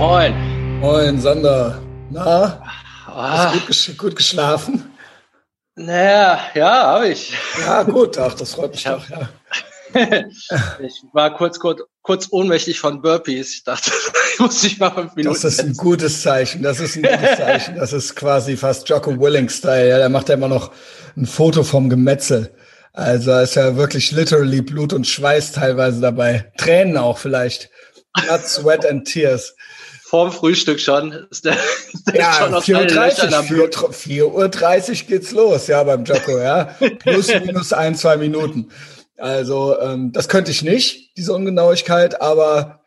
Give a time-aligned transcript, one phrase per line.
[0.00, 0.32] Moin.
[0.80, 1.78] Moin, Sander.
[2.08, 2.62] Na?
[3.06, 4.90] Ah, Gut, gesch gut geschlafen?
[5.74, 7.34] naja, ja, habe ich.
[7.60, 8.16] Ja, gut.
[8.16, 9.28] Ach, das freut mich Ich doch, ja.
[10.80, 13.52] Ich war kurz, kurz, kurz ohnmächtig von Burpees.
[13.52, 13.90] Ich dachte,
[14.32, 16.62] ich muss mich mal fünf Minuten Das ist ein gutes Zeichen.
[16.62, 17.76] Das ist ein gutes Zeichen.
[17.76, 19.86] Das ist quasi fast Jocko Willing-Style.
[19.86, 20.72] Ja, der macht ja immer noch
[21.14, 22.56] ein Foto vom Gemetzel.
[22.94, 26.50] Also da ist ja wirklich literally Blut und Schweiß teilweise dabei.
[26.56, 27.68] Tränen auch vielleicht.
[28.14, 29.54] Blood, Sweat and Tears.
[30.10, 31.12] Vorm Frühstück schon.
[31.30, 31.56] Ist der,
[32.08, 33.94] der Ja, schon aus allen Löchern am 4.30 Blut.
[33.94, 36.64] 4 Uhr 30 geht's los, ja, beim Jocko, ja.
[36.98, 38.70] Plus, minus ein, zwei Minuten.
[39.18, 42.80] Also, ähm, das könnte ich nicht, diese Ungenauigkeit, aber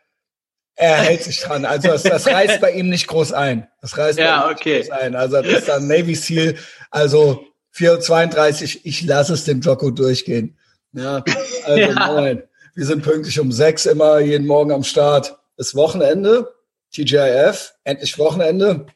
[0.74, 1.64] er hält sich dran.
[1.64, 3.68] Also, das, das reißt bei ihm nicht groß ein.
[3.80, 4.78] Das reißt Ja, bei ihm okay.
[4.80, 5.16] nicht groß ein.
[5.16, 6.56] Also, das ist dann Navy Seal.
[6.90, 7.42] Also,
[7.74, 10.58] 4.32 ich lasse es dem Jocko durchgehen.
[10.92, 11.24] Ja,
[11.64, 12.12] also, Ja.
[12.12, 12.42] moin.
[12.74, 15.38] Wir sind pünktlich um sechs immer jeden Morgen am Start.
[15.56, 16.52] Ist Wochenende.
[16.94, 18.86] TGIF, endlich Wochenende.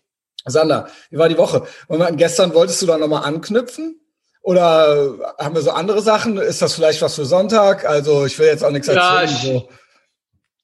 [0.47, 1.67] Sander, wie war die Woche?
[1.89, 4.01] Und gestern wolltest du da nochmal anknüpfen?
[4.43, 6.39] Oder haben wir so andere Sachen?
[6.39, 7.85] Ist das vielleicht was für Sonntag?
[7.85, 9.37] Also ich will jetzt auch nichts Ja, erzählen.
[9.37, 9.69] ich- so.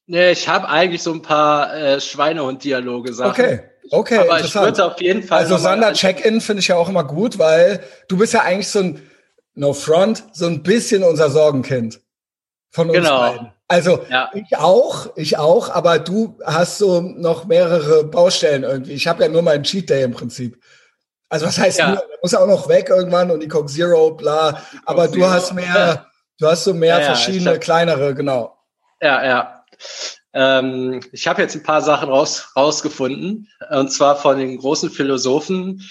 [0.07, 3.31] Nee, ich habe eigentlich so ein paar äh, Schweinehund-Dialoge Sachen.
[3.31, 3.59] Okay,
[3.91, 5.39] okay, Aber ich würde auf jeden Fall.
[5.39, 8.79] Also Sander Check-in finde ich ja auch immer gut, weil du bist ja eigentlich so
[8.79, 9.01] ein
[9.55, 12.01] No Front, so ein bisschen unser Sorgenkind
[12.75, 13.19] von uns Genau.
[13.19, 13.51] beiden.
[13.69, 14.29] Also Ja.
[14.33, 18.91] ich auch, ich auch, aber du hast so noch mehrere Baustellen irgendwie.
[18.91, 20.61] Ich habe ja nur meinen Cheat Day im Prinzip.
[21.29, 21.87] Also was heißt Ja.
[21.89, 24.61] nur, der muss auch noch weg irgendwann und die Coke Zero, bla.
[24.85, 25.29] Aber du Zero.
[25.29, 26.05] hast mehr,
[26.37, 28.57] du hast so mehr Ja, verschiedene hab- kleinere, genau.
[29.01, 29.63] Ja, ja.
[30.33, 33.49] Ähm, ich habe jetzt ein paar Sachen raus, rausgefunden.
[33.71, 35.81] Und zwar von den großen Philosophen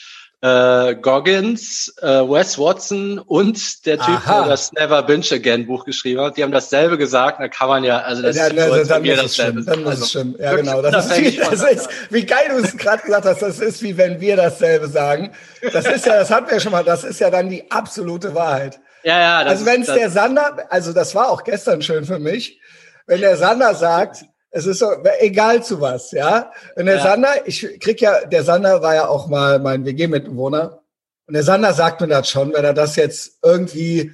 [0.45, 4.41] äh, Goggins, äh, Wes Watson und der Typ, Aha.
[4.42, 6.36] der das Never Binge Again Buch geschrieben hat.
[6.36, 7.41] Die haben dasselbe gesagt.
[7.41, 9.62] Da kann man ja, also das Ja, ist für uns dann mir dasselbe.
[9.62, 9.64] stimmen.
[9.64, 10.34] Dann Also es stimmen.
[10.39, 10.83] Ja, genau.
[10.83, 13.41] Das ist, wie, das ist, wie geil du es gerade gesagt hast.
[13.41, 15.33] Das ist wie wenn wir dasselbe sagen.
[15.73, 16.85] Das ist ja, das hatten wir schon mal.
[16.85, 18.80] Das ist ja dann die absolute Wahrheit.
[19.02, 19.45] Ja, ja.
[19.45, 22.61] Das Also wenn es der Sander, also das war auch gestern schön für mich,
[23.07, 24.27] wenn der Sander sagt,
[24.57, 26.53] es ist so, egal zu was, ja.
[26.77, 27.03] Wenn der Ja.
[27.03, 30.81] Sander, ich krieg ja, der Sander war ja auch mal mein WG-Mitbewohner.
[31.27, 34.13] Und der Sander sagt mir das schon, wenn er das jetzt irgendwie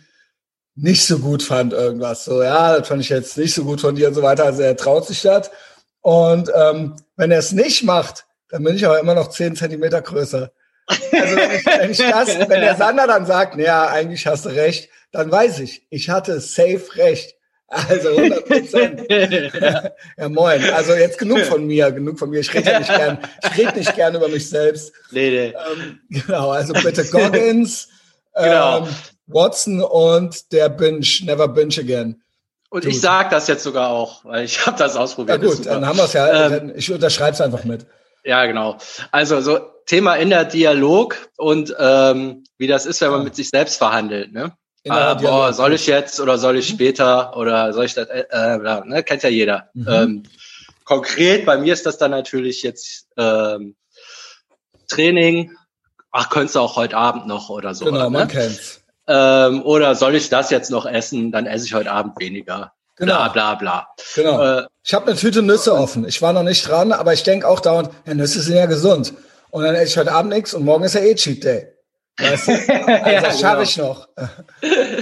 [0.77, 2.25] nicht so gut fand, irgendwas.
[2.25, 4.45] So, ja, das fand ich jetzt nicht so gut von dir und so weiter.
[4.47, 5.51] Also er traut sich das.
[6.01, 10.01] Und ähm, wenn er es nicht macht, dann bin ich aber immer noch zehn Zentimeter
[10.01, 10.51] größer.
[10.87, 14.49] Also wenn ich, wenn ich das, wenn der Sander dann sagt, ja, eigentlich hast du
[14.49, 17.37] recht, dann weiß ich, ich hatte safe recht.
[17.71, 19.01] Also 100 Prozent.
[20.19, 20.63] Ja, moin.
[20.71, 22.41] Also jetzt genug von mir, genug von mir.
[22.41, 24.93] Ich rede ja nicht gern, ich rede nicht gern über mich selbst.
[25.13, 25.55] nee, nee.
[25.73, 27.89] Ähm, genau, also bitte Goggins,
[28.35, 28.79] Genau.
[28.79, 28.89] ähm,
[29.27, 32.23] Watson und der Binge, Never Binge Again.
[32.71, 35.43] Und ich sag das jetzt sogar auch, weil ich habe das Ja ausprobiert.
[35.43, 36.47] Ist gut, dann haben wir es ja.
[36.49, 37.87] Ähm, ich unterschreibe es einfach mit.
[38.25, 38.77] Ja, genau.
[39.11, 43.25] Also so Thema in der Dialog und ähm, wie das ist, wenn man Ja.
[43.25, 44.33] mit sich selbst verhandelt.
[44.33, 44.53] Ne?
[44.89, 48.09] Ah, boah, soll ich jetzt oder soll ich später oder soll ich das?
[48.09, 49.03] Äh, äh, ne?
[49.03, 49.69] Kennt ja jeder.
[49.75, 49.89] Mhm.
[49.89, 50.23] Ähm,
[50.85, 53.77] konkret bei mir ist das dann natürlich jetzt ähm,
[54.89, 55.53] Training.
[56.13, 57.85] Ach, könntest du auch heute Abend noch oder so.
[57.85, 58.33] Genau, man ne?
[58.33, 58.81] kennt's.
[59.07, 61.31] ähm, oder soll ich das jetzt noch essen?
[61.31, 62.73] Dann esse ich heute Abend weniger.
[62.97, 63.15] Genau.
[63.17, 63.89] Bla bla bla.
[64.15, 64.61] Genau.
[64.61, 66.07] Äh, Ich habe eine Tüte Nüsse offen.
[66.09, 69.13] Ich war noch nicht dran, aber ich denke auch dauernd, ja, Nüsse sind ja gesund.
[69.51, 71.69] Und dann esse ich heute Abend nichts und morgen ist ja eh Cheat Day.
[72.21, 72.53] Weißt du?
[73.05, 73.63] Also das schaffe genau.
[73.63, 74.09] ich noch.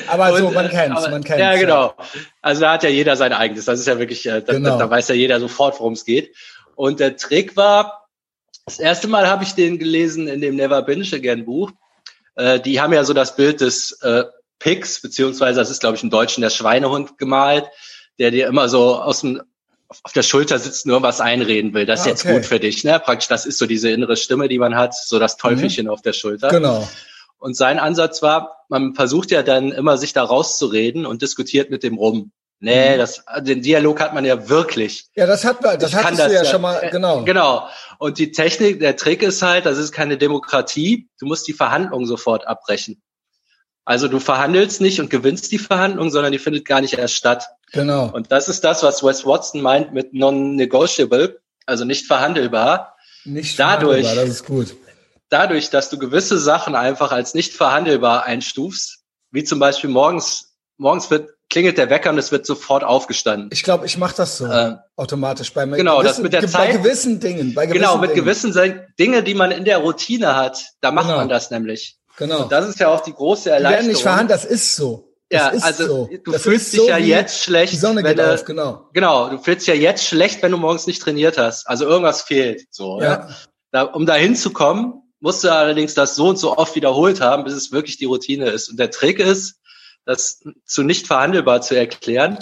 [0.08, 1.40] Aber so, Und, man äh, kennt's, aber- man kennt's.
[1.40, 1.94] Ja, genau.
[2.42, 3.64] Also da hat ja jeder sein eigenes.
[3.64, 4.70] Das ist ja wirklich, äh, da, Genau.
[4.70, 6.34] da, da weiß ja jeder sofort, worum es geht.
[6.74, 8.08] Und der Trick war,
[8.66, 11.70] das erste Mal habe ich den gelesen in dem Never Binge Again Buch.
[12.36, 14.24] Äh, die haben ja so das Bild des äh,
[14.58, 17.64] Pigs, beziehungsweise das ist, glaube ich, im Deutschen der Schweinehund gemalt,
[18.18, 19.42] der dir immer so aus dem
[20.04, 21.86] auf der Schulter sitzt, nur was einreden will.
[21.86, 22.34] Das ist Ah, jetzt okay.
[22.34, 23.00] gut für dich, ne?
[23.00, 26.12] Praktisch, das ist so diese innere Stimme, die man hat, so das Teufelchen auf der
[26.12, 26.48] Schulter.
[26.50, 26.86] Genau.
[27.38, 31.82] Und sein Ansatz war, man versucht ja dann immer sich da rauszureden und diskutiert mit
[31.82, 32.32] dem rum.
[32.60, 32.98] Nee, Mhm.
[32.98, 35.06] das, den Dialog hat man ja wirklich.
[35.14, 37.22] Ja, das hat das Ich kann hattest du das ja, ja- schon mal, genau.
[37.24, 37.68] Genau.
[37.98, 41.08] Und die Technik, der Trick ist halt, das ist keine Demokratie.
[41.20, 43.00] Du musst die Verhandlung sofort abbrechen.
[43.84, 47.46] Also du verhandelst nicht und gewinnst die Verhandlung, sondern die findet gar nicht erst statt.
[47.72, 48.10] Genau.
[48.12, 52.96] Und das ist das, was Wes Watson meint mit non-negotiable, also nicht verhandelbar.
[53.24, 54.74] Nicht dadurch- verhandelbar, Das ist gut.
[55.30, 61.10] Dadurch, dass du gewisse Sachen einfach als nicht verhandelbar einstufst, wie zum Beispiel morgens, morgens
[61.10, 63.48] wird, klingelt der Wecker und es wird sofort aufgestanden.
[63.52, 65.76] Ich glaube, ich mache das so Äh, automatisch bei mir.
[65.76, 67.54] genau, das mit der bei Zeit- gewissen Dingen.
[67.54, 68.24] Bei gewissen genau, mit Dingen.
[68.24, 68.66] gewissen Sa-
[68.98, 71.18] Dinge, die man in der Routine hat, da macht Genau.
[71.18, 71.96] man das nämlich.
[72.18, 72.42] Genau.
[72.42, 73.92] Und das ist ja auch die große Die werden Erleichterung.
[73.92, 75.14] nicht verhandelt, das ist so.
[75.30, 76.10] ja, also so.
[76.24, 77.72] du das fühlst dich so ja jetzt schlecht.
[77.72, 78.88] Die Sonne geht du, auf, genau.
[78.92, 81.66] Genau, du fühlst dich ja jetzt schlecht, wenn du morgens nicht trainiert hast.
[81.68, 82.62] Also irgendwas fehlt.
[82.70, 83.04] So, ja.
[83.06, 83.28] ja.
[83.72, 87.54] Da, um da hinzukommen, musst du allerdings das so und so oft wiederholt haben, bis
[87.54, 88.68] es wirklich die Routine ist.
[88.68, 89.60] Und der Trick ist,
[90.04, 92.38] das zu nicht verhandelbar zu erklären.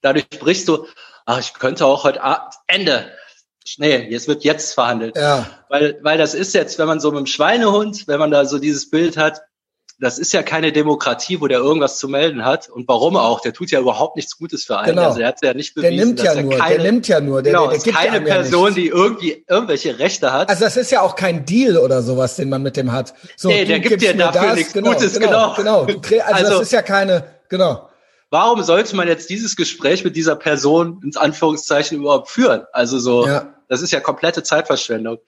[0.00, 0.86] Dadurch brichst du,
[1.26, 3.10] ach, ich könnte auch heute Abend, Ende.
[3.78, 5.16] Nee, jetzt wird jetzt verhandelt.
[5.16, 5.46] Ja.
[5.68, 8.58] Weil, weil das ist jetzt, wenn man so mit dem Schweinehund, wenn man da so
[8.58, 9.42] dieses Bild hat,
[10.04, 12.68] das ist ja keine Demokratie, wo der irgendwas zu melden hat.
[12.68, 13.40] Und warum auch?
[13.40, 14.96] Der tut ja überhaupt nichts Gutes für einen.
[14.96, 15.08] Genau.
[15.08, 17.42] Also er hat ja nicht bewiesen, der nimmt ja nur, keine, der nimmt ja nur.
[17.42, 20.48] Der, genau, der, der gibt keine Person, ja die irgendwie irgendwelche Rechte hat.
[20.48, 23.14] Also das ist ja auch kein Deal oder sowas, den man mit dem hat.
[23.36, 25.54] So, nee, der gibt dir dafür das, nichts genau, Gutes, genau.
[25.54, 26.02] Genau, genau.
[26.02, 27.88] Also, also das ist ja keine, genau.
[28.30, 32.64] Warum sollte man jetzt dieses Gespräch mit dieser Person ins Anführungszeichen überhaupt führen?
[32.72, 33.54] Also so, ja.
[33.68, 35.18] das ist ja komplette Zeitverschwendung.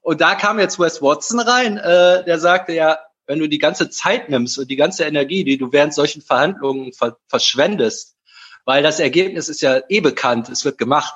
[0.00, 3.90] Und da kam jetzt Wes Watson rein, äh, der sagte ja, wenn du die ganze
[3.90, 8.16] Zeit nimmst und die ganze Energie, die du während solchen Verhandlungen ver verschwendest,
[8.64, 11.14] weil das Ergebnis ist ja eh bekannt, es wird gemacht.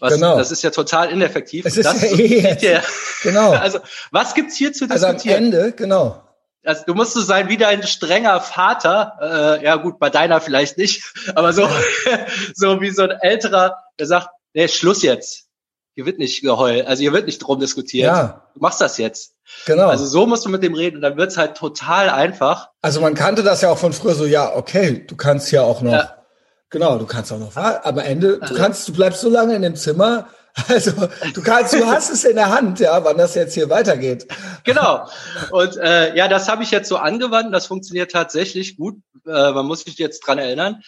[0.00, 0.36] Was, genau.
[0.36, 1.66] Das ist ja total ineffektiv.
[1.66, 2.82] Es ist das ja eh ja,
[3.22, 3.52] genau.
[3.52, 3.78] Also
[4.10, 5.14] was gibt's hier zu diskutieren?
[5.14, 6.20] Also am Ende, genau.
[6.64, 9.58] Also du musst so sein wie dein strenger Vater.
[9.60, 11.68] Äh, ja gut, bei deiner vielleicht nicht, aber so
[12.54, 15.48] so wie so ein älterer, der sagt, nee, Schluss jetzt.
[15.94, 18.12] Hier wird nicht geheult, also hier wird nicht drum diskutiert.
[18.12, 18.48] Ja.
[18.54, 19.34] Du machst das jetzt.
[19.66, 19.86] Genau.
[19.86, 22.70] Also so musst du mit dem reden und dann wird's halt total einfach.
[22.82, 25.82] Also man kannte das ja auch von früher so, ja, okay, du kannst ja auch
[25.82, 26.24] noch, ja.
[26.70, 28.54] genau, du kannst auch noch, aber am Ende, also.
[28.54, 30.26] du kannst, du bleibst so lange in dem Zimmer,
[30.68, 30.92] also
[31.34, 34.26] du kannst, du hast es in der Hand, ja, wann das jetzt hier weitergeht.
[34.62, 35.08] Genau.
[35.50, 37.52] Und äh, ja, das habe ich jetzt so angewandt.
[37.52, 38.96] Das funktioniert tatsächlich gut.
[39.26, 40.82] Äh, man muss sich jetzt dran erinnern.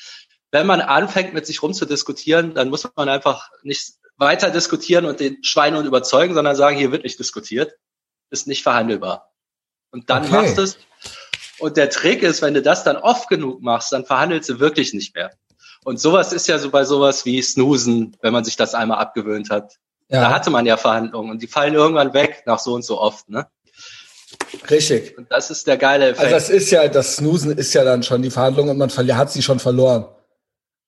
[0.52, 5.42] Wenn man anfängt, mit sich rumzudiskutieren, dann muss man einfach nicht weiter diskutieren und den
[5.42, 7.74] Schweinehund überzeugen, sondern sagen, hier wird nicht diskutiert
[8.30, 9.32] ist nicht verhandelbar.
[9.90, 10.32] Und dann okay.
[10.32, 10.78] machst du es.
[11.58, 14.92] Und der Trick ist, wenn du das dann oft genug machst, dann verhandelst du wirklich
[14.92, 15.30] nicht mehr.
[15.84, 19.50] Und sowas ist ja so bei sowas wie Snoosen, wenn man sich das einmal abgewöhnt
[19.50, 19.76] hat.
[20.08, 20.22] Ja.
[20.22, 23.28] Da hatte man ja Verhandlungen und die fallen irgendwann weg nach so und so oft,
[23.28, 23.46] ne?
[24.70, 25.16] Richtig.
[25.16, 26.32] Und das ist der geile Effekt.
[26.32, 29.32] Also das ist ja, das Snoosen ist ja dann schon die Verhandlung und man hat
[29.32, 30.06] sie schon verloren.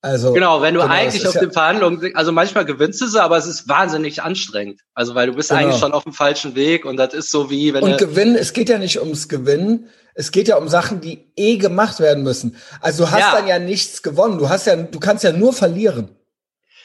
[0.01, 3.21] Also genau, wenn du genau, eigentlich auf ja den Verhandlungen, also manchmal gewinnst du sie,
[3.21, 4.79] aber es ist wahnsinnig anstrengend.
[4.93, 5.61] Also weil du bist genau.
[5.61, 8.53] eigentlich schon auf dem falschen Weg und das ist so wie wenn und Gewinnen, es
[8.53, 12.55] geht ja nicht ums Gewinnen, es geht ja um Sachen, die eh gemacht werden müssen.
[12.79, 13.35] Also du hast ja.
[13.35, 16.15] dann ja nichts gewonnen, du hast ja, du kannst ja nur verlieren.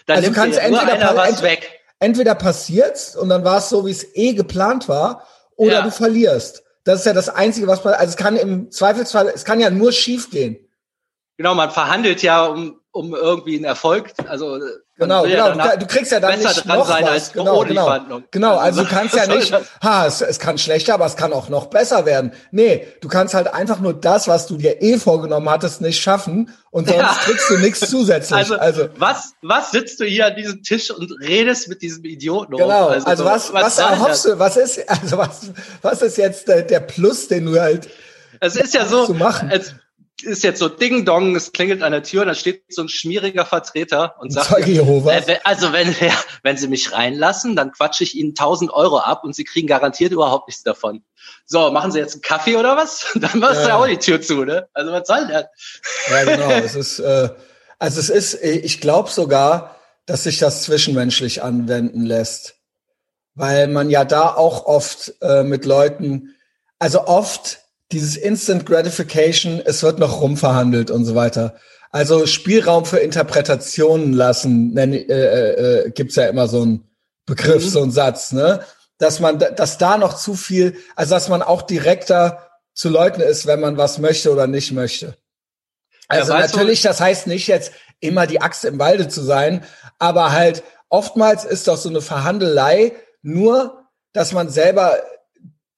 [0.06, 1.80] Dann also du kannst ja entweder was entweder, weg.
[2.00, 5.24] entweder passiert's und dann war es so, wie es eh geplant war,
[5.56, 5.82] oder ja.
[5.82, 6.64] du verlierst.
[6.82, 9.70] Das ist ja das Einzige, was man, also es kann im Zweifelsfall, es kann ja
[9.70, 10.58] nur schief gehen.
[11.36, 14.60] Genau, man verhandelt ja um um irgendwie einen Erfolg, also
[14.96, 17.32] genau, genau, ja du kriegst ja dann nicht noch sein was.
[17.32, 19.52] genau, genau, genau, also du kannst ja nicht,
[19.82, 22.32] ha, es, es kann schlechter, aber es kann auch noch besser werden.
[22.52, 26.54] Nee, du kannst halt einfach nur das, was du dir eh vorgenommen hattest, nicht schaffen
[26.70, 27.18] und sonst ja.
[27.20, 28.38] kriegst du nichts zusätzlich.
[28.38, 32.56] Also, also was, was sitzt du hier an diesem Tisch und redest mit diesem Idioten?
[32.56, 35.50] Genau, also, also was, was, was erhoffst du, was ist, also was,
[35.82, 37.88] was ist jetzt der, der Plus, den du halt
[38.40, 39.06] es ist ja so,
[39.48, 39.74] als,
[40.22, 42.88] ist jetzt so Ding Dong, es klingelt an der Tür und da steht so ein
[42.88, 48.14] schmieriger Vertreter und sagt, äh, also wenn, ja, wenn Sie mich reinlassen, dann quatsche ich
[48.14, 51.02] Ihnen 1000 Euro ab und Sie kriegen garantiert überhaupt nichts davon.
[51.46, 53.06] So, machen Sie jetzt einen Kaffee oder was?
[53.14, 54.68] Dann machst ja, du ja auch die Tür zu, ne?
[54.72, 55.44] Also was soll das?
[56.10, 56.50] Ja, genau.
[56.64, 57.30] es ist, äh,
[57.78, 62.56] also es ist, ich glaube sogar, dass sich das zwischenmenschlich anwenden lässt,
[63.34, 66.34] weil man ja da auch oft äh, mit Leuten,
[66.78, 67.63] also oft
[67.94, 71.54] dieses Instant Gratification, es wird noch rumverhandelt und so weiter.
[71.90, 76.90] Also Spielraum für Interpretationen lassen, nenn, äh, äh, äh gibt's ja immer so einen
[77.24, 77.68] Begriff, mhm.
[77.68, 78.60] so einen Satz, ne?
[78.98, 83.46] Dass man, dass da noch zu viel, also dass man auch direkter zu Leuten ist,
[83.46, 85.16] wenn man was möchte oder nicht möchte.
[86.08, 89.64] Also ja, natürlich, das heißt nicht jetzt immer die Axt im Walde zu sein,
[89.98, 94.96] aber halt oftmals ist doch so eine Verhandelei nur, dass man selber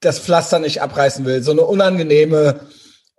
[0.06, 2.60] das Pflaster nicht abreißen will, so eine unangenehme,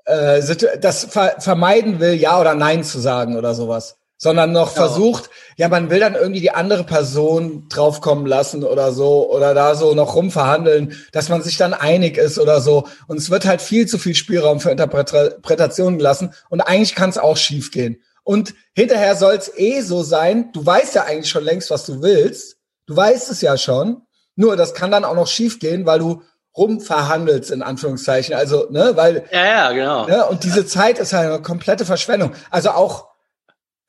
[0.06, 0.42] äh,
[0.80, 4.86] das ver vermeiden will, ja oder nein zu sagen oder sowas, sondern noch ja.
[4.86, 9.76] versucht, ja, man will dann irgendwie die andere Person draufkommen lassen oder so oder da
[9.76, 12.88] so noch rumverhandeln, dass man sich dann einig ist oder so.
[13.08, 17.18] Und es wird halt viel zu viel Spielraum für Interpretationen gelassen und eigentlich kann es
[17.18, 18.02] auch schief gehen.
[18.24, 22.02] Und hinterher soll es eh so sein, du weißt ja eigentlich schon längst, was du
[22.02, 22.58] willst.
[22.86, 24.02] Du weißt es ja schon.
[24.36, 26.22] Nur das kann dann auch noch schief gehen, weil du
[26.58, 28.36] rumverhandelst, in Anführungszeichen.
[28.36, 29.26] Also, ne, weil.
[29.32, 30.08] Ja, ja, genau.
[30.08, 32.34] Ne, und diese Zeit ist halt eine komplette Verschwendung.
[32.50, 33.08] Also auch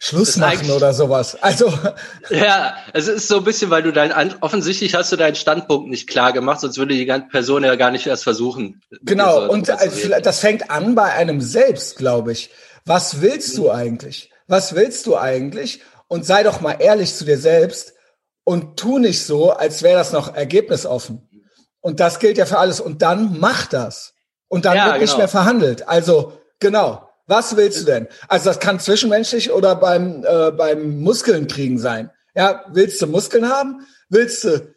[0.00, 1.37] Schluss machen oder sowas.
[1.40, 1.72] Also.
[2.30, 6.08] Ja, es ist so ein bisschen, weil du dein, offensichtlich hast du deinen Standpunkt nicht
[6.08, 8.82] klar gemacht, sonst würde die ganze Person ja gar nicht erst versuchen.
[9.02, 9.48] Genau.
[9.48, 12.50] Und das fängt an bei einem selbst, glaube ich.
[12.84, 14.30] was willst du eigentlich?
[14.46, 15.80] Was willst du eigentlich?
[16.06, 17.94] Und sei doch mal ehrlich zu dir selbst
[18.44, 21.27] und tu nicht so, als wäre das noch ergebnisoffen.
[21.80, 22.80] Und das gilt ja für alles.
[22.80, 24.14] Und dann mach das.
[24.49, 25.04] Und dann ja, wird genau.
[25.04, 25.88] nicht mehr verhandelt.
[25.88, 27.08] Also genau.
[27.26, 28.08] Was willst du denn?
[28.26, 32.11] Also das kann zwischenmenschlich oder beim äh, beim Muskeln kriegen sein.
[32.35, 33.87] Ja, willst du Muskeln haben?
[34.08, 34.75] Willst du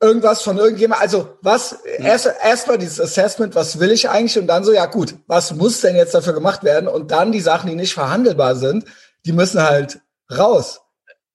[0.00, 1.02] irgendwas von irgendjemand?
[1.02, 1.72] Also was?
[1.98, 4.38] Erst erstmal dieses Assessment, was will ich eigentlich?
[4.38, 6.88] Und dann so, ja gut, was muss denn jetzt dafür gemacht werden?
[6.88, 8.86] Und dann die Sachen, die nicht verhandelbar sind,
[9.26, 10.00] die müssen halt
[10.34, 10.80] raus.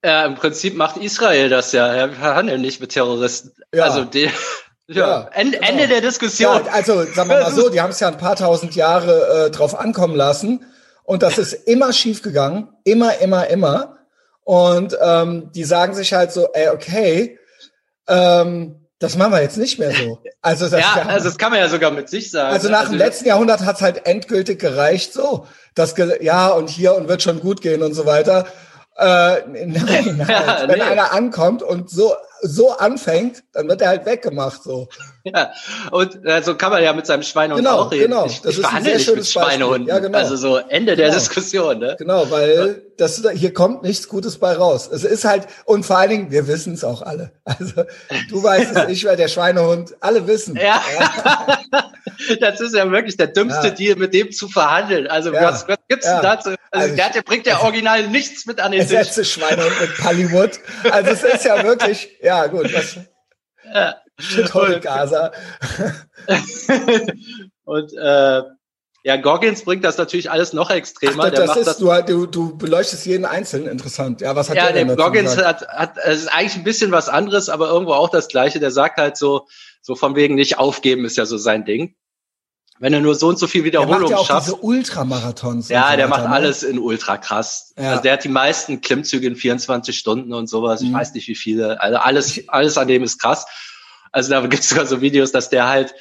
[0.04, 1.94] Ja, im Prinzip macht Israel das ja.
[1.96, 3.52] Wir verhandeln nicht mit Terroristen.
[3.74, 3.86] Ja.
[3.86, 4.30] Also die,
[4.88, 5.72] ja, ja Ende, genau.
[5.72, 6.66] Ende der Diskussion.
[6.66, 9.52] Ja, also sagen wir mal so, die haben es ja ein paar tausend Jahre äh,
[9.52, 10.66] drauf ankommen lassen
[11.04, 13.98] und das ist immer schief gegangen, immer, immer, immer.
[14.44, 17.40] Und ähm, die sagen sich halt so, ey, okay,
[18.08, 20.20] ähm, das machen wir jetzt nicht mehr so.
[20.42, 22.54] Also das, ja, also das kann man ja sogar mit sich sagen.
[22.54, 26.96] Also nach also dem letzten Jahrhundert hat's halt endgültig gereicht, so, das ja und hier
[26.96, 28.46] und wird schon gut gehen und so weiter.
[28.96, 30.26] Äh, nein, nein.
[30.28, 30.84] Ja, Wenn nee.
[30.84, 34.90] einer ankommt und so so anfängt, dann wird er halt weggemacht so.
[35.24, 35.54] Ja,
[35.92, 38.12] und so kann man ja mit seinem Schweinehund genau, auch reden.
[38.12, 39.88] Genau, ich, das ich ist verhandle nicht mit Schweinehunden.
[39.88, 40.18] Ja, genau.
[40.18, 41.08] Also so Ende genau.
[41.08, 41.80] der Diskussion.
[41.80, 41.96] Ne?
[41.98, 44.90] Genau, weil das hier kommt nichts Gutes bei raus.
[44.92, 47.32] Es ist halt und vor allen Dingen, wir wissen es auch alle.
[47.46, 47.84] Also
[48.30, 49.96] du weißt es, ich wäre der Schweinehund.
[50.00, 50.56] Alle wissen.
[50.56, 50.82] Ja.
[50.98, 51.92] ja.
[52.40, 53.74] das ist ja wirklich der dümmste ja.
[53.74, 55.08] Deal, mit dem zu verhandeln.
[55.08, 55.44] Also ja.
[55.44, 56.50] was, was gibt's denn dazu?
[56.50, 58.90] Also, also der, der bringt ja original nichts mit an den Tisch.
[58.90, 60.52] Der letzte Schweinehund mit Hollywood.
[60.90, 62.74] Also es ist ja wirklich, ja gut.
[62.74, 62.98] Was,
[63.74, 63.96] ja.
[64.20, 65.32] Shithole Gaza.
[67.66, 68.42] und äh,
[69.06, 71.26] ja, Goggins bringt das natürlich alles noch extremer.
[71.26, 74.22] Ach, das, das ist, das, du, du, du beleuchtest jeden Einzelnen interessant.
[74.22, 77.10] Ja, was hat ja, der, der Goggins hat, hat, es ist eigentlich ein bisschen was
[77.10, 78.62] anderes, aber irgendwo auch das Gleiche.
[78.62, 79.48] Der sagt halt so,
[79.82, 81.96] so von wegen nicht aufgeben ist ja so sein Ding.
[82.80, 84.48] Wenn er nur so und so viel Wiederholung der macht ja auch schafft.
[84.48, 85.70] Diese Ultramarathons.
[85.70, 86.30] Ja, so der macht ne?
[86.30, 87.74] alles in ultra krass.
[87.78, 87.92] Ja.
[87.92, 90.82] Also der hat die meisten Klimmzüge in 24 Stunden und sowas.
[90.82, 90.96] Ich mhm.
[90.96, 91.80] weiß nicht wie viele.
[91.82, 93.46] Also alles, alles an dem ist krass.
[94.12, 95.94] Also da gibt es sogar so Videos, dass der halt,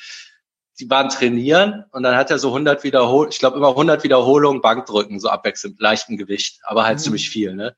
[0.80, 4.62] die waren trainieren und dann hat er so 100 Wiederholungen, ich glaube immer 100 Wiederholungen
[4.62, 7.02] Bankdrücken, so abwechselnd, leichten Gewicht, aber halt mhm.
[7.02, 7.76] ziemlich viel, ne?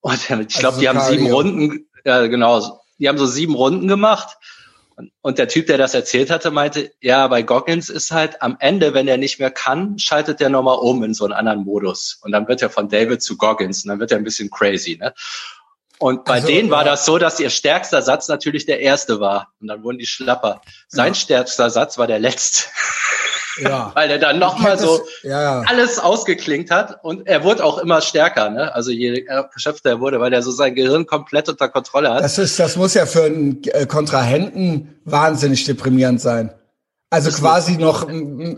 [0.00, 3.88] Und ich glaube, also die haben sieben Runden, ja genau, die haben so sieben Runden
[3.88, 4.36] gemacht
[5.22, 8.94] und der Typ, der das erzählt hatte, meinte, ja, bei Goggins ist halt am Ende,
[8.94, 12.20] wenn er nicht mehr kann, schaltet der nochmal um in so einen anderen Modus.
[12.22, 14.96] Und dann wird er von David zu Goggins und dann wird er ein bisschen crazy.
[15.00, 15.14] Ne?
[15.98, 19.52] Und bei also, denen war das so, dass ihr stärkster Satz natürlich der erste war.
[19.60, 20.60] Und dann wurden die schlapper.
[20.88, 21.14] Sein ja.
[21.14, 22.68] stärkster Satz war der letzte.
[23.58, 23.92] Ja.
[23.94, 25.62] Weil er dann nochmal so ja.
[25.66, 28.74] alles ausgeklingt hat und er wurde auch immer stärker, ne?
[28.74, 32.24] Also je erschöpfter er wurde, weil er so sein Gehirn komplett unter Kontrolle hat.
[32.24, 36.52] Das ist, das muss ja für einen äh, Kontrahenten wahnsinnig deprimierend sein.
[37.10, 38.08] Also das quasi noch,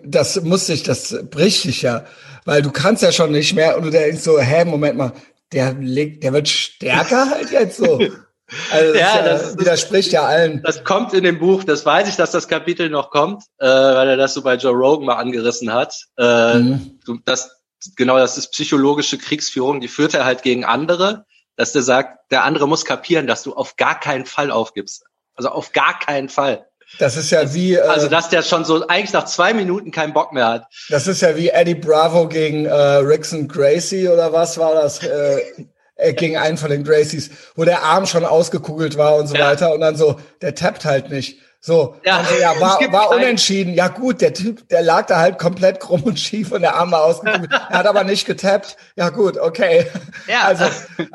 [0.05, 2.05] das muss sich, das bricht sich ja,
[2.47, 5.13] weil du kannst ja schon nicht mehr und du denkst so, hä, Moment mal,
[5.53, 8.01] der legt, der wird stärker halt jetzt so.
[8.71, 10.63] Also das, ja, das, das widerspricht ja allen.
[10.63, 14.09] Das kommt in dem Buch, das weiß ich, dass das Kapitel noch kommt, äh, weil
[14.09, 15.95] er das so bei Joe Rogan mal angerissen hat.
[16.17, 16.99] Äh, mhm.
[17.25, 17.51] das,
[17.97, 21.25] genau, das ist psychologische Kriegsführung, die führt er halt gegen andere,
[21.57, 25.05] dass der sagt, der andere muss kapieren, dass du auf gar keinen Fall aufgibst.
[25.35, 26.67] Also auf gar keinen Fall.
[26.99, 27.75] Das ist ja wie.
[27.75, 30.67] Äh, also, dass der schon so eigentlich nach zwei Minuten keinen Bock mehr hat.
[30.89, 35.03] Das ist ja wie Eddie Bravo gegen äh, Rickson Gracie oder was war das?
[35.03, 39.35] Äh, äh, gegen einen von den Gracies, wo der Arm schon ausgekugelt war und so
[39.35, 39.47] ja.
[39.47, 41.41] weiter und dann so, der tappt halt nicht.
[41.61, 43.75] So, ja, also, ja war, war unentschieden.
[43.75, 46.93] Ja gut, der Typ, der lag da halt komplett krumm und schief und der Arm
[46.93, 47.51] war ausgekugelt.
[47.71, 48.77] er hat aber nicht getappt.
[48.95, 49.87] Ja gut, okay.
[50.29, 50.43] Ja.
[50.43, 50.67] Also,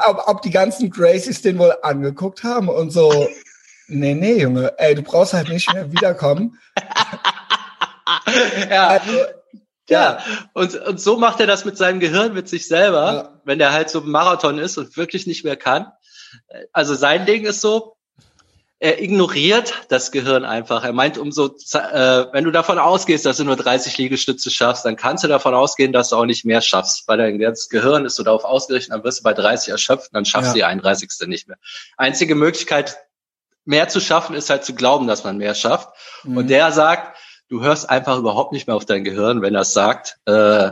[0.05, 3.29] ob, ob die ganzen Gracies den wohl angeguckt haben und so,
[3.87, 6.59] nee, nee, Junge, ey, du brauchst halt nicht mehr wiederkommen.
[8.69, 8.87] ja.
[8.87, 9.11] Also,
[9.89, 10.19] ja,
[10.53, 13.41] und, und so macht er das mit seinem Gehirn, mit sich selber, ja.
[13.43, 15.91] wenn er halt so Marathon ist und wirklich nicht mehr kann.
[16.71, 17.97] Also sein Ding ist so,
[18.81, 20.83] er ignoriert das Gehirn einfach.
[20.83, 24.95] Er meint, umso, äh, wenn du davon ausgehst, dass du nur 30 Liegestütze schaffst, dann
[24.95, 28.15] kannst du davon ausgehen, dass du auch nicht mehr schaffst, weil dein ganzes Gehirn ist
[28.15, 30.53] so darauf ausgerichtet, dann wirst du bei 30 erschöpft, dann schaffst ja.
[30.53, 31.27] du die 31.
[31.27, 31.57] nicht mehr.
[31.95, 32.97] Einzige Möglichkeit,
[33.65, 35.89] mehr zu schaffen, ist halt zu glauben, dass man mehr schafft.
[36.23, 36.37] Mhm.
[36.37, 37.15] Und der sagt,
[37.51, 40.71] du hörst einfach überhaupt nicht mehr auf dein Gehirn, wenn das sagt, äh,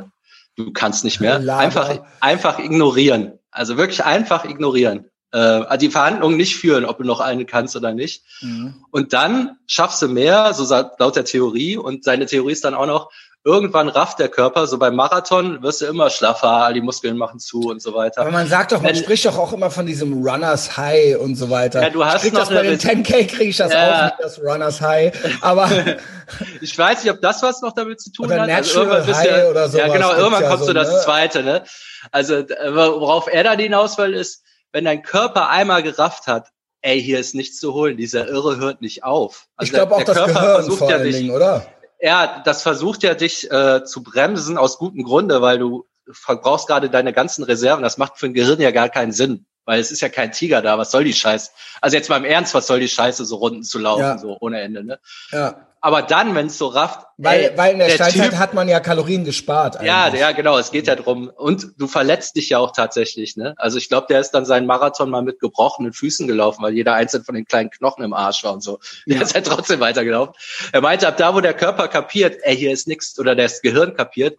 [0.55, 1.35] du kannst nicht mehr.
[1.57, 3.33] Einfach, einfach ignorieren.
[3.51, 5.11] Also wirklich einfach ignorieren.
[5.31, 8.23] Äh, die Verhandlungen nicht führen, ob du noch eine kannst oder nicht.
[8.41, 8.85] Mhm.
[8.91, 11.75] Und dann schaffst du mehr, so laut der Theorie.
[11.75, 13.11] Und seine Theorie ist dann auch noch,
[13.45, 17.61] irgendwann rafft der Körper, so beim Marathon wirst du immer schlaffer, die Muskeln machen zu
[17.69, 18.21] und so weiter.
[18.21, 21.35] Aber man sagt doch, man Wenn, spricht doch auch immer von diesem Runners High und
[21.35, 21.81] so weiter.
[21.81, 23.87] Ja, du hast ich noch das bei den 10K kriege ich das ja.
[23.87, 25.13] auch nicht, das Runners High.
[25.41, 25.69] Aber
[26.61, 28.49] ich weiß nicht, ob das was noch damit zu tun oder hat.
[28.49, 29.77] Also also High ja, oder so.
[29.77, 31.01] Ja, genau, irgendwann ja kommt so das ne?
[31.03, 31.63] zweite, ne?
[32.11, 34.43] Also worauf er dann hinaus will, ist,
[34.73, 36.49] wenn dein Körper einmal gerafft hat,
[36.81, 39.47] ey, hier ist nichts zu holen, dieser Irre hört nicht auf.
[39.55, 41.65] Also ich glaube auch das Körper Gehirn vor allen Dingen, oder?
[41.99, 46.89] Ja, das versucht ja dich äh, zu bremsen aus gutem Grunde, weil du verbrauchst gerade
[46.89, 47.83] deine ganzen Reserven.
[47.83, 50.61] Das macht für ein Gehirn ja gar keinen Sinn, weil es ist ja kein Tiger
[50.61, 50.77] da.
[50.77, 51.51] Was soll die Scheiße?
[51.81, 54.17] Also jetzt mal im Ernst, was soll die Scheiße, so Runden zu laufen, ja.
[54.17, 54.99] so ohne Ende, ne?
[55.31, 55.68] Ja.
[55.81, 57.05] Aber dann, wenn es so rafft.
[57.17, 59.77] Weil, ey, weil in der, der Steinzeit typ, hat man ja Kalorien gespart.
[59.77, 59.87] Eigentlich.
[59.87, 60.57] Ja, ja, genau.
[60.57, 61.31] Es geht ja drum.
[61.33, 63.37] Und du verletzt dich ja auch tatsächlich.
[63.37, 63.55] Ne?
[63.57, 66.95] Also ich glaube, der ist dann seinen Marathon mal mit gebrochenen Füßen gelaufen, weil jeder
[66.95, 68.79] einzelne von den kleinen Knochen im Arsch war und so.
[69.05, 69.15] Ja.
[69.15, 70.33] Der ist halt trotzdem weitergelaufen.
[70.73, 73.95] Er meinte, ab da, wo der Körper kapiert, ey, hier ist nichts, oder das Gehirn
[73.95, 74.37] kapiert,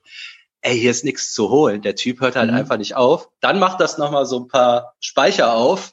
[0.61, 1.80] ey, hier ist nichts zu holen.
[1.80, 2.56] Der Typ hört halt mhm.
[2.56, 3.28] einfach nicht auf.
[3.40, 5.92] Dann macht das nochmal so ein paar Speicher auf.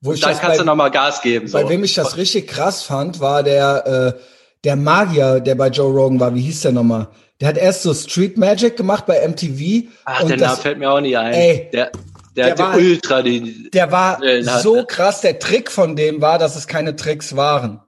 [0.00, 1.46] Wo ich dann kannst bei, du nochmal Gas geben.
[1.46, 1.56] So.
[1.56, 4.20] Bei wem ich das richtig krass fand, war der äh,
[4.64, 7.08] der Magier, der bei Joe Rogan war, wie hieß der nochmal?
[7.40, 9.88] Der hat erst so Street Magic gemacht bei MTV.
[10.04, 11.34] Ach, der Name fällt mir auch nie ein.
[11.34, 11.90] Ey, der,
[12.36, 13.70] der, der war, ultra die.
[13.70, 14.20] Der war
[14.60, 15.22] so krass.
[15.22, 17.80] Der Trick von dem war, dass es keine Tricks waren.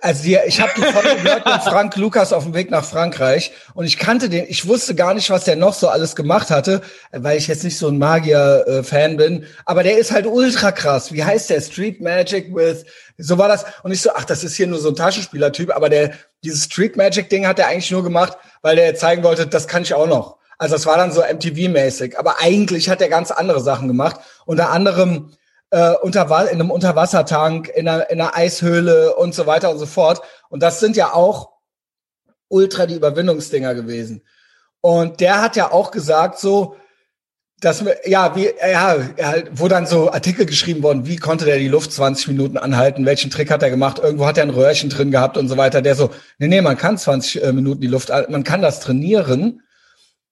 [0.00, 3.52] Also die, ich habe die Folge gehört mit Frank Lukas auf dem Weg nach Frankreich
[3.74, 6.80] und ich kannte den, ich wusste gar nicht, was der noch so alles gemacht hatte,
[7.12, 11.12] weil ich jetzt nicht so ein Magier-Fan bin, aber der ist halt ultra krass.
[11.12, 11.60] Wie heißt der?
[11.60, 12.84] Street Magic with,
[13.18, 13.64] so war das.
[13.82, 16.96] Und ich so, ach, das ist hier nur so ein Taschenspielertyp, aber der, dieses Street
[16.96, 20.38] Magic-Ding hat er eigentlich nur gemacht, weil der zeigen wollte, das kann ich auch noch.
[20.58, 24.20] Also das war dann so MTV-mäßig, aber eigentlich hat er ganz andere Sachen gemacht.
[24.46, 25.32] Unter anderem
[25.72, 29.86] äh, unter, in einem Unterwassertank, in einer, in einer Eishöhle und so weiter und so
[29.86, 30.20] fort.
[30.50, 31.50] Und das sind ja auch
[32.48, 34.22] ultra die Überwindungsdinger gewesen.
[34.82, 36.76] Und der hat ja auch gesagt so,
[37.60, 41.68] dass ja, wie ja, halt, wo dann so Artikel geschrieben worden, wie konnte der die
[41.68, 45.12] Luft 20 Minuten anhalten, welchen Trick hat er gemacht, irgendwo hat er ein Röhrchen drin
[45.12, 48.10] gehabt und so weiter, der so, nee, nee, man kann 20 äh, Minuten die Luft,
[48.28, 49.62] man kann das trainieren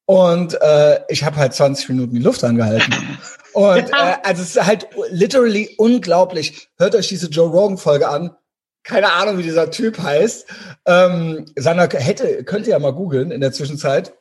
[0.05, 2.93] und äh, ich habe halt 20 Minuten die Luft angehalten.
[3.52, 6.69] Und äh, also es ist halt literally unglaublich.
[6.78, 8.36] Hört euch diese Joe Rogan Folge an.
[8.82, 10.47] Keine Ahnung, wie dieser Typ heißt.
[10.86, 14.15] Ähm, Sandra hätte könnte ja mal googeln in der Zwischenzeit.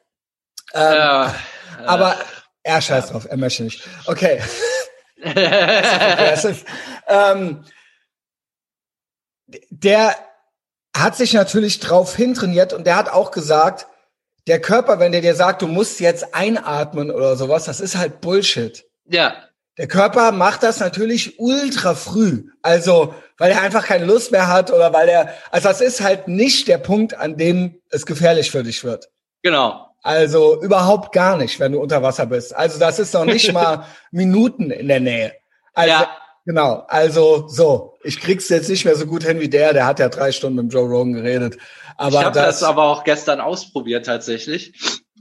[0.73, 1.35] Ähm, ja,
[1.85, 2.15] aber
[2.63, 3.87] er ja, scheiß drauf, er möchte nicht.
[4.05, 4.41] Okay.
[7.07, 7.63] ähm,
[9.69, 10.15] der
[10.95, 13.87] hat sich natürlich drauf hintrainiert und der hat auch gesagt,
[14.47, 18.21] der Körper, wenn der dir sagt, du musst jetzt einatmen oder sowas, das ist halt
[18.21, 18.88] Bullshit.
[19.09, 19.35] Ja.
[19.77, 22.43] Der Körper macht das natürlich ultra früh.
[22.61, 26.27] Also, weil er einfach keine Lust mehr hat oder weil er, also das ist halt
[26.27, 29.09] nicht der Punkt, an dem es gefährlich für dich wird.
[29.41, 29.87] Genau.
[30.01, 32.55] Also überhaupt gar nicht, wenn du unter Wasser bist.
[32.55, 35.33] Also das ist noch nicht mal Minuten in der Nähe.
[35.73, 36.09] Also, ja.
[36.45, 36.83] Genau.
[36.87, 39.73] Also so, ich krieg's jetzt nicht mehr so gut hin wie der.
[39.73, 41.57] Der hat ja drei Stunden mit Joe Rogan geredet.
[41.95, 44.73] Aber ich habe das, das aber auch gestern ausprobiert tatsächlich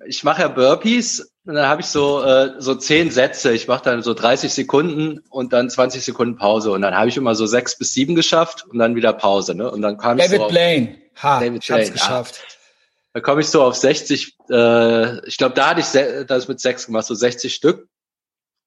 [0.06, 3.52] ich mache ja Burpees und dann habe ich so äh, so zehn Sätze.
[3.52, 7.16] Ich mache dann so 30 Sekunden und dann 20 Sekunden Pause und dann habe ich
[7.16, 9.54] immer so sechs bis sieben geschafft und dann wieder Pause.
[9.54, 9.70] Ne?
[9.70, 12.36] Und dann kam David ich so Blaine, ha, David ich hab's geschafft.
[12.36, 12.54] Ja.
[13.14, 14.36] Da komme ich so auf 60.
[14.50, 17.88] Äh, ich glaube, da hatte ich das mit sechs gemacht, so 60 Stück.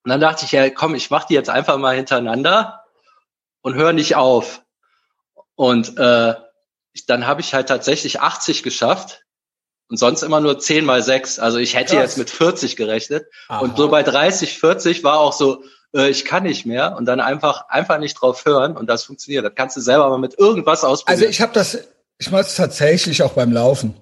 [0.04, 2.84] Und dann dachte ich, ja, komm, ich mache die jetzt einfach mal hintereinander
[3.62, 4.64] und höre nicht auf.
[5.56, 6.34] Und äh,
[7.08, 9.22] dann habe ich halt tatsächlich 80 geschafft
[9.92, 11.38] und sonst immer nur 10 mal 6.
[11.38, 12.04] Also ich hätte Krass.
[12.04, 13.28] jetzt mit 40 gerechnet.
[13.50, 13.60] Aha.
[13.60, 17.20] Und so bei 30, 40 war auch so, äh, ich kann nicht mehr und dann
[17.20, 19.46] einfach einfach nicht drauf hören und das funktioniert.
[19.46, 21.24] Das kannst du selber mal mit irgendwas ausprobieren.
[21.24, 21.78] Also ich habe das,
[22.18, 23.94] ich mache es tatsächlich auch beim Laufen.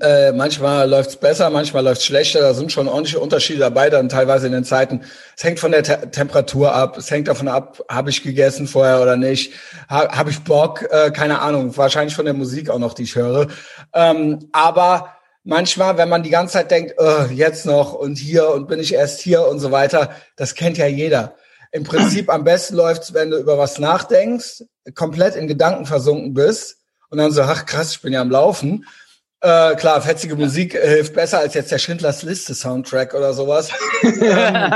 [0.00, 2.40] Äh, manchmal läuft's besser, manchmal läuft's schlechter.
[2.40, 5.02] Da sind schon ordentliche Unterschiede dabei, dann teilweise in den Zeiten.
[5.36, 6.98] Es hängt von der Te Temperatur ab.
[6.98, 9.52] Es hängt davon ab, habe ich gegessen vorher oder nicht.
[9.88, 10.82] Ha habe ich Bock?
[10.90, 11.76] Äh, keine Ahnung.
[11.76, 13.46] Wahrscheinlich von der Musik auch noch, die ich höre.
[13.94, 18.66] Ähm, aber manchmal, wenn man die ganze Zeit denkt, oh, jetzt noch und hier und
[18.66, 21.36] bin ich erst hier und so weiter, das kennt ja jeder.
[21.70, 24.64] Im Prinzip am besten läuft's, wenn du über was nachdenkst,
[24.96, 28.84] komplett in Gedanken versunken bist und dann so, ach krass, ich bin ja am Laufen
[29.40, 33.70] äh, klar, fetzige Musik äh, hilft besser als jetzt der Schindlers Liste Soundtrack oder sowas.
[34.02, 34.72] ähm,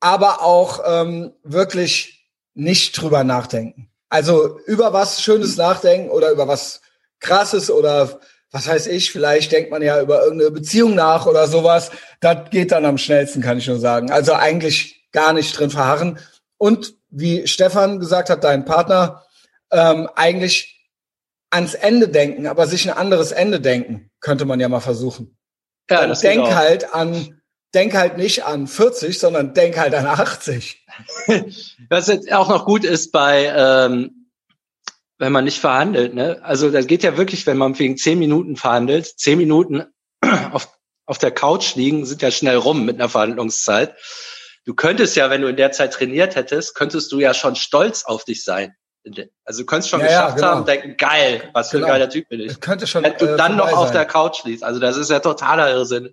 [0.00, 3.90] aber auch ähm, wirklich nicht drüber nachdenken.
[4.08, 6.80] Also über was Schönes nachdenken oder über was
[7.20, 11.90] Krasses oder was weiß ich, vielleicht denkt man ja über irgendeine Beziehung nach oder sowas.
[12.20, 14.10] Das geht dann am schnellsten, kann ich nur sagen.
[14.10, 16.18] Also eigentlich gar nicht drin verharren.
[16.58, 19.24] Und wie Stefan gesagt hat, dein Partner,
[19.70, 20.79] ähm, eigentlich
[21.50, 24.10] ans Ende denken, aber sich ein anderes Ende denken.
[24.20, 25.36] könnte man ja mal versuchen.
[25.90, 27.42] Ja, das denk halt an,
[27.74, 30.86] denk halt nicht an 40, sondern denk halt an 80.
[31.88, 34.30] Was jetzt auch noch gut ist bei, ähm,
[35.18, 36.40] wenn man nicht verhandelt, ne?
[36.42, 39.84] Also das geht ja wirklich, wenn man wegen zehn Minuten verhandelt, zehn Minuten
[40.52, 40.68] auf,
[41.06, 43.96] auf der Couch liegen, sind ja schnell rum mit einer Verhandlungszeit.
[44.64, 48.04] Du könntest ja, wenn du in der Zeit trainiert hättest, könntest du ja schon stolz
[48.04, 48.74] auf dich sein.
[49.44, 50.48] Also du könntest schon Ja, ja, geschafft genau.
[50.48, 51.86] haben und denken, geil, was für Genau.
[51.88, 52.60] ein geiler Typ bin ich.
[52.60, 54.04] Könnte schon Wenn du äh, dann noch auf der.
[54.04, 54.62] Couch liegst.
[54.62, 56.12] Also das ist ja totaler Irrsinn.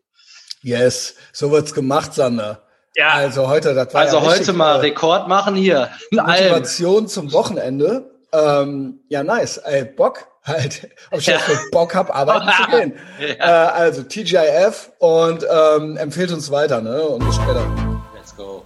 [0.61, 2.63] Yes, so wird's gemacht, Sander.
[2.95, 3.09] Ja.
[3.09, 5.89] Also heute, das war Also ja heute richtig, mal äh, Rekord machen hier.
[6.11, 8.09] Motivation zum Wochenende.
[8.33, 9.57] Ähm, ja, nice.
[9.57, 10.89] Ey, Bock halt.
[11.11, 11.35] Ob ich Ja.
[11.35, 12.93] jetzt Bock hab, arbeiten zu gehen.
[13.19, 17.01] Äh, also TGIF und ähm, empfehlt uns weiter, ne?
[17.03, 17.65] Und bis später.
[18.15, 18.65] Let's go.